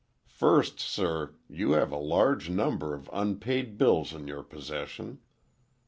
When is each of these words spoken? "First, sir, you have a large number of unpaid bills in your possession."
"First, 0.25 0.79
sir, 0.79 1.35
you 1.47 1.73
have 1.73 1.91
a 1.91 1.95
large 1.95 2.49
number 2.49 2.95
of 2.95 3.07
unpaid 3.13 3.77
bills 3.77 4.13
in 4.15 4.27
your 4.27 4.41
possession." 4.41 5.19